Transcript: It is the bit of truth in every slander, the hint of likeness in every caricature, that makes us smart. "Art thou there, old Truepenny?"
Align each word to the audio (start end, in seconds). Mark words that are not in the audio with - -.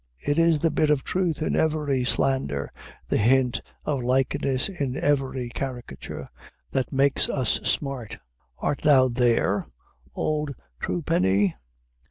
It 0.27 0.39
is 0.39 0.57
the 0.57 0.71
bit 0.71 0.89
of 0.89 1.03
truth 1.03 1.43
in 1.43 1.55
every 1.55 2.03
slander, 2.05 2.71
the 3.07 3.17
hint 3.19 3.61
of 3.85 4.01
likeness 4.01 4.67
in 4.67 4.97
every 4.97 5.49
caricature, 5.49 6.25
that 6.71 6.91
makes 6.91 7.29
us 7.29 7.59
smart. 7.63 8.17
"Art 8.57 8.79
thou 8.79 9.09
there, 9.09 9.67
old 10.15 10.55
Truepenny?" 10.79 11.53